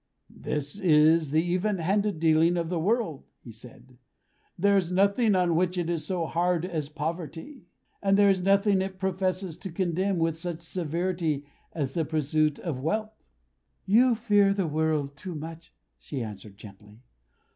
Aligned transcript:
"This 0.41 0.79
is 0.79 1.29
the 1.29 1.43
even 1.45 1.77
handed 1.77 2.17
dealing 2.19 2.57
of 2.57 2.69
the 2.69 2.79
world!" 2.79 3.23
he 3.43 3.51
said. 3.51 3.99
"There 4.57 4.75
is 4.75 4.91
nothing 4.91 5.35
on 5.35 5.55
which 5.55 5.77
it 5.77 5.91
is 5.91 6.05
so 6.07 6.25
hard 6.25 6.65
as 6.65 6.89
poverty; 6.89 7.67
and 8.01 8.17
there 8.17 8.31
is 8.31 8.41
nothing 8.41 8.81
it 8.81 8.97
professes 8.97 9.57
to 9.57 9.71
condemn 9.71 10.17
with 10.17 10.35
such 10.39 10.61
severity 10.63 11.45
as 11.71 11.93
the 11.93 12.03
pursuit 12.03 12.57
of 12.57 12.81
wealth!" 12.81 13.13
"You 13.85 14.15
fear 14.15 14.55
the 14.55 14.65
world 14.65 15.15
too 15.15 15.35
much," 15.35 15.71
she 15.99 16.23
answered, 16.23 16.57
gently. 16.57 17.03